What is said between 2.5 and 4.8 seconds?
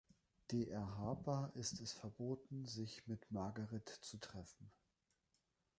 sich mit Margaret zu treffen.